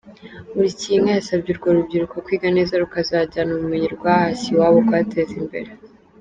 Nkulikiyinka 0.51 1.09
yasabye 1.17 1.49
urwo 1.51 1.67
rubyiruko 1.75 2.15
kwiga 2.25 2.47
neza, 2.55 2.81
rukazajyana 2.83 3.51
ubumenyi 3.53 3.87
rwahashye 3.95 4.47
iwabo 4.53 4.79
kuhateza 4.87 5.35
imbere. 5.43 5.69